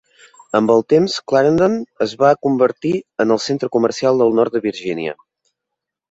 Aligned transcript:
Amb 0.59 0.71
el 0.75 0.79
temps, 0.93 1.17
Clarendon 1.31 1.75
es 2.05 2.15
va 2.23 2.31
convertir 2.47 2.93
en 3.25 3.33
el 3.35 3.41
centre 3.49 3.69
comercial 3.75 4.23
del 4.23 4.33
nord 4.39 4.57
de 4.57 4.63
Virgínia. 4.65 5.13